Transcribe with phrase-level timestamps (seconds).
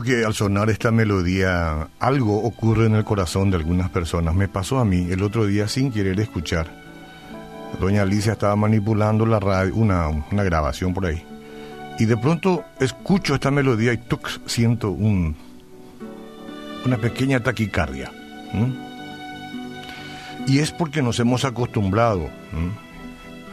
[0.00, 4.34] que al sonar esta melodía algo ocurre en el corazón de algunas personas.
[4.34, 6.68] Me pasó a mí el otro día sin querer escuchar.
[7.80, 9.38] Doña Alicia estaba manipulando la
[9.72, 11.22] una, una grabación por ahí.
[11.98, 15.36] Y de pronto escucho esta melodía y tuc, siento un,
[16.84, 18.10] una pequeña taquicardia.
[20.46, 22.28] Y es porque nos hemos acostumbrado.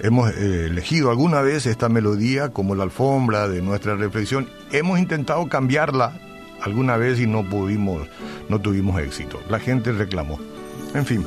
[0.00, 4.48] Hemos eh, elegido alguna vez esta melodía como la alfombra de nuestra reflexión.
[4.70, 6.20] Hemos intentado cambiarla
[6.62, 8.06] alguna vez y no pudimos,
[8.48, 9.40] no tuvimos éxito.
[9.48, 10.38] La gente reclamó.
[10.94, 11.24] En fin,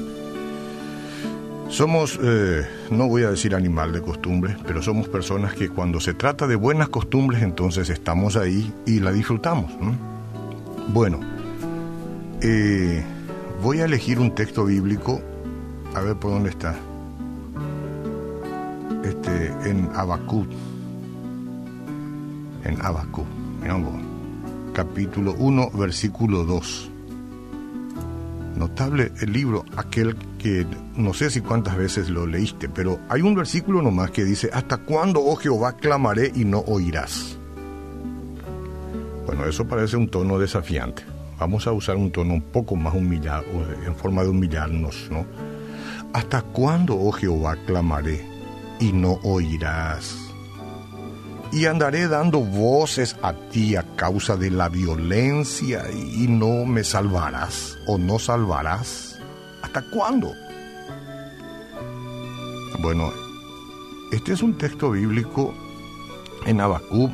[1.72, 6.14] somos, eh, no voy a decir animal de costumbre, pero somos personas que cuando se
[6.14, 9.72] trata de buenas costumbres, entonces estamos ahí y la disfrutamos.
[10.90, 11.22] Bueno,
[12.42, 13.02] eh,
[13.64, 15.22] voy a elegir un texto bíblico,
[15.96, 16.76] a ver por dónde está
[19.06, 20.46] este, en Abacú,
[22.66, 23.26] en Abacú,
[24.74, 26.90] capítulo 1, versículo 2.
[28.56, 33.36] Notable el libro, aquel que no sé si cuántas veces lo leíste, pero hay un
[33.36, 37.38] versículo nomás que dice, ¿hasta cuándo, oh Jehová, clamaré y no oirás?
[39.26, 41.04] Bueno, eso parece un tono desafiante.
[41.40, 43.46] Vamos a usar un tono un poco más humillado,
[43.86, 45.26] en forma de humillarnos, ¿no?
[46.14, 48.24] ¿Hasta cuándo, oh Jehová, clamaré
[48.80, 50.31] y no oirás.
[51.52, 57.78] Y andaré dando voces a ti a causa de la violencia y no me salvarás
[57.88, 59.20] o no salvarás.
[59.62, 60.34] ¿Hasta cuándo?
[62.80, 63.12] Bueno,
[64.12, 65.54] este es un texto bíblico
[66.46, 67.12] en Abacú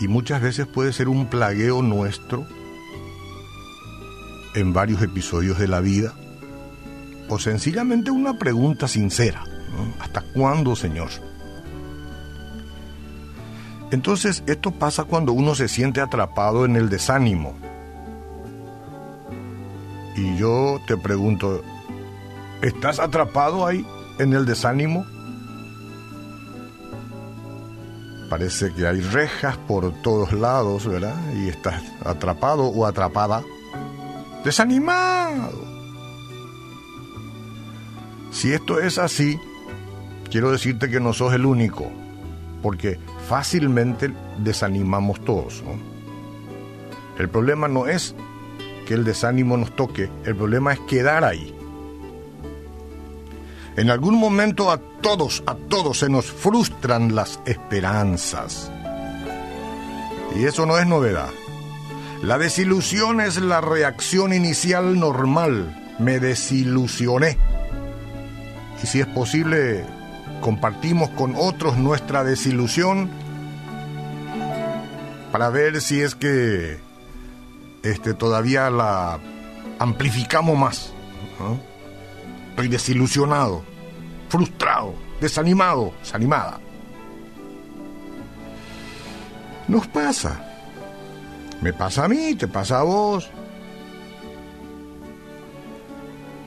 [0.00, 2.46] y muchas veces puede ser un plagueo nuestro
[4.54, 6.14] en varios episodios de la vida
[7.28, 9.44] o sencillamente una pregunta sincera.
[10.00, 11.10] ¿Hasta cuándo, Señor?
[13.90, 17.54] Entonces, esto pasa cuando uno se siente atrapado en el desánimo.
[20.14, 21.62] Y yo te pregunto,
[22.60, 23.86] ¿estás atrapado ahí
[24.18, 25.06] en el desánimo?
[28.28, 31.16] Parece que hay rejas por todos lados, ¿verdad?
[31.34, 33.42] Y estás atrapado o atrapada.
[34.44, 35.66] Desanimado.
[38.30, 39.40] Si esto es así,
[40.30, 41.90] quiero decirte que no sos el único,
[42.62, 42.98] porque
[43.28, 45.62] fácilmente desanimamos todos.
[47.18, 48.14] El problema no es
[48.86, 51.54] que el desánimo nos toque, el problema es quedar ahí.
[53.76, 58.72] En algún momento a todos, a todos se nos frustran las esperanzas.
[60.34, 61.30] Y eso no es novedad.
[62.22, 65.94] La desilusión es la reacción inicial normal.
[65.98, 67.36] Me desilusioné.
[68.82, 69.84] Y si es posible,
[70.40, 73.10] compartimos con otros nuestra desilusión
[75.32, 76.78] para ver si es que
[77.82, 79.18] este, todavía la
[79.78, 80.92] amplificamos más.
[82.50, 83.62] Estoy desilusionado,
[84.28, 86.60] frustrado, desanimado, desanimada.
[89.68, 90.44] Nos pasa.
[91.60, 93.30] Me pasa a mí, te pasa a vos.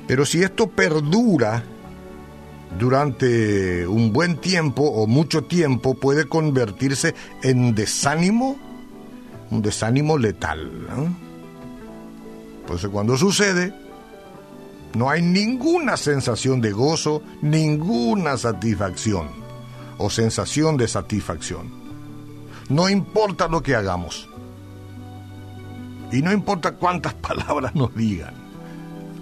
[0.08, 1.64] Pero si esto perdura
[2.78, 8.58] durante un buen tiempo o mucho tiempo puede convertirse en desánimo,
[9.50, 10.72] un desánimo letal.
[12.62, 13.74] Entonces cuando sucede,
[14.96, 19.30] no hay ninguna sensación de gozo, ninguna satisfacción
[19.98, 21.70] o sensación de satisfacción.
[22.70, 24.30] No importa lo que hagamos.
[26.12, 28.34] Y no importa cuántas palabras nos digan.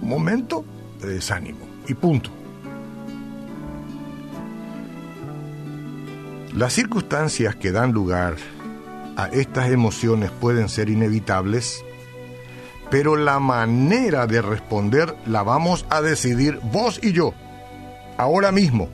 [0.01, 0.63] Momento
[1.01, 1.67] de desánimo.
[1.87, 2.38] Y punto.
[6.53, 8.35] Las circunstancias que dan lugar
[9.15, 11.83] a estas emociones pueden ser inevitables,
[12.89, 17.33] pero la manera de responder la vamos a decidir vos y yo,
[18.17, 18.89] ahora mismo.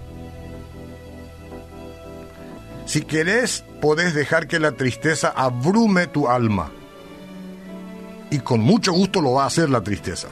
[2.86, 6.72] Si querés, podés dejar que la tristeza abrume tu alma.
[8.32, 10.28] Y con mucho gusto lo va a hacer la tristeza,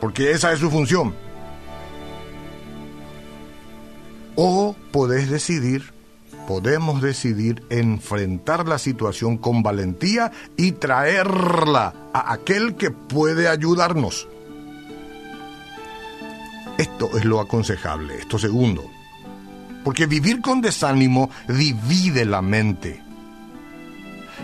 [0.00, 1.14] porque esa es su función.
[4.36, 5.99] O podés decidir
[6.50, 14.26] podemos decidir enfrentar la situación con valentía y traerla a aquel que puede ayudarnos.
[16.76, 18.82] Esto es lo aconsejable, esto segundo.
[19.84, 23.00] Porque vivir con desánimo divide la mente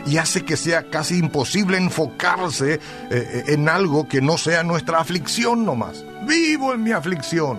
[0.07, 2.79] y hace que sea casi imposible enfocarse
[3.11, 6.05] eh, en algo que no sea nuestra aflicción nomás.
[6.25, 7.59] Vivo en mi aflicción,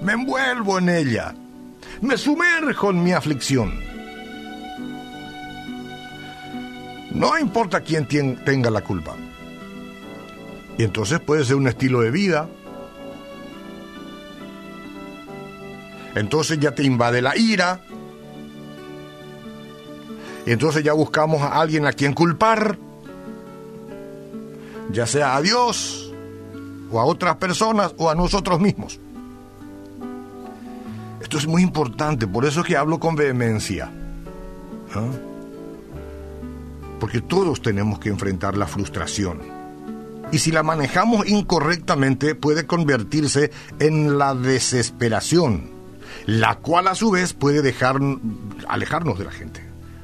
[0.00, 1.34] me envuelvo en ella
[2.04, 3.72] me sumerjo en mi aflicción.
[7.10, 9.14] No importa quién tenga la culpa.
[10.76, 12.48] Y entonces puede ser un estilo de vida.
[16.14, 17.80] Entonces ya te invade la ira.
[20.46, 22.76] Y entonces ya buscamos a alguien a quien culpar.
[24.90, 26.12] Ya sea a Dios,
[26.90, 29.00] o a otras personas, o a nosotros mismos.
[31.34, 33.90] Esto es muy importante, por eso es que hablo con vehemencia.
[34.94, 35.10] ¿Ah?
[37.00, 39.40] Porque todos tenemos que enfrentar la frustración.
[40.30, 43.50] Y si la manejamos incorrectamente puede convertirse
[43.80, 45.70] en la desesperación,
[46.26, 47.98] la cual a su vez puede dejar,
[48.68, 49.60] alejarnos de la gente,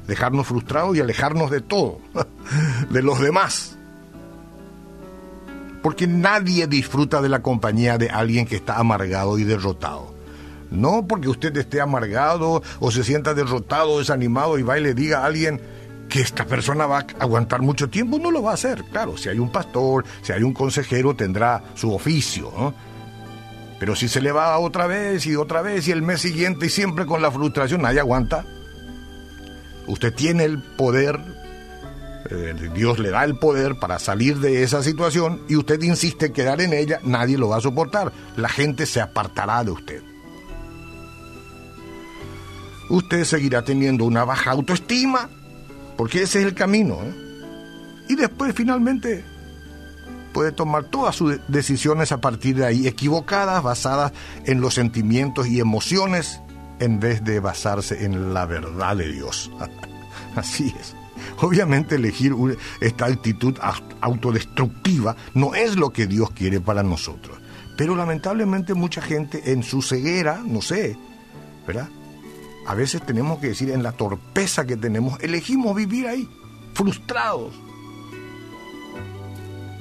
[0.07, 1.99] dejarnos frustrados y alejarnos de todo,
[2.89, 3.77] de los demás.
[5.81, 10.19] Porque nadie disfruta de la compañía de alguien que está amargado y derrotado.
[10.71, 15.19] No porque usted esté amargado o se sienta derrotado, desanimado y va y le diga
[15.19, 15.61] a alguien
[16.09, 18.83] que esta persona va a aguantar mucho tiempo, no lo va a hacer.
[18.91, 22.73] Claro, si hay un pastor, si hay un consejero, tendrá su oficio.
[23.79, 26.69] Pero si se le va otra vez y otra vez y el mes siguiente y
[26.69, 28.45] siempre con la frustración, nadie aguanta.
[29.87, 31.19] Usted tiene el poder,
[32.29, 36.33] eh, Dios le da el poder para salir de esa situación y usted insiste en
[36.33, 38.11] quedar en ella, nadie lo va a soportar.
[38.37, 40.10] La gente se apartará de usted
[42.91, 45.29] usted seguirá teniendo una baja autoestima,
[45.97, 46.99] porque ese es el camino.
[47.03, 47.13] ¿eh?
[48.09, 49.23] Y después finalmente
[50.33, 54.11] puede tomar todas sus decisiones a partir de ahí, equivocadas, basadas
[54.45, 56.41] en los sentimientos y emociones,
[56.79, 59.51] en vez de basarse en la verdad de Dios.
[60.35, 60.95] Así es.
[61.39, 62.35] Obviamente elegir
[62.79, 63.57] esta actitud
[64.01, 67.37] autodestructiva no es lo que Dios quiere para nosotros.
[67.77, 70.97] Pero lamentablemente mucha gente en su ceguera, no sé,
[71.65, 71.89] ¿verdad?
[72.65, 76.29] A veces tenemos que decir, en la torpeza que tenemos, elegimos vivir ahí,
[76.73, 77.53] frustrados.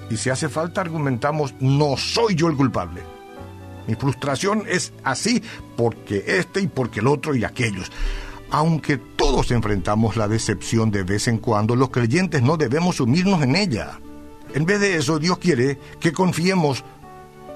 [0.08, 3.02] Y si hace falta argumentamos, no soy yo el culpable.
[3.86, 5.42] Mi frustración es así
[5.76, 7.90] porque este y porque el otro y aquellos.
[8.50, 13.54] Aunque todos enfrentamos la decepción de vez en cuando, los creyentes no debemos sumirnos en
[13.54, 14.00] ella.
[14.54, 16.82] En vez de eso, Dios quiere que confiemos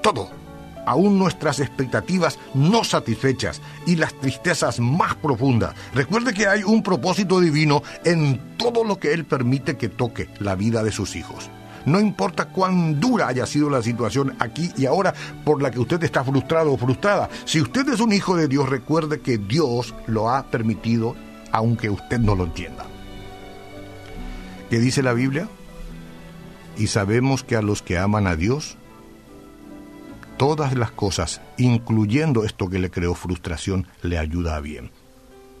[0.01, 0.44] todo
[0.85, 5.75] aún nuestras expectativas no satisfechas y las tristezas más profundas.
[5.93, 10.55] Recuerde que hay un propósito divino en todo lo que Él permite que toque la
[10.55, 11.49] vida de sus hijos.
[11.85, 16.03] No importa cuán dura haya sido la situación aquí y ahora por la que usted
[16.03, 17.29] está frustrado o frustrada.
[17.45, 21.15] Si usted es un hijo de Dios, recuerde que Dios lo ha permitido
[21.51, 22.85] aunque usted no lo entienda.
[24.69, 25.47] ¿Qué dice la Biblia?
[26.75, 28.77] Y sabemos que a los que aman a Dios,
[30.37, 34.91] todas las cosas, incluyendo esto que le creó frustración, le ayuda a bien.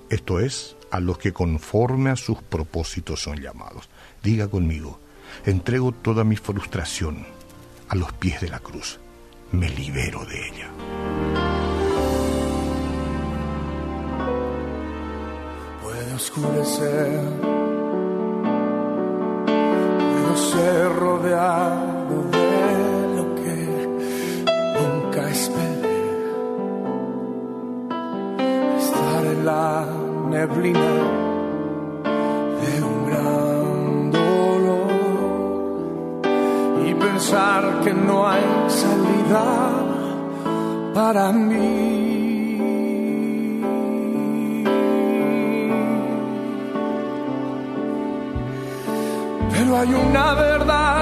[0.09, 3.89] Esto es, a los que conforme a sus propósitos son llamados.
[4.23, 4.99] Diga conmigo,
[5.45, 7.25] entrego toda mi frustración
[7.89, 8.99] a los pies de la cruz.
[9.51, 10.69] Me libero de ella.
[15.83, 17.21] Puede oscurecer,
[19.85, 21.94] puedo ser rodeado
[29.45, 29.85] la
[30.31, 30.93] neblina
[32.61, 34.91] de un gran dolor
[36.87, 39.45] y pensar que no hay salida
[40.95, 41.75] para mí.
[49.53, 50.94] Pero hay una verdad